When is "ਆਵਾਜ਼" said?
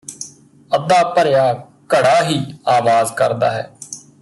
2.67-3.11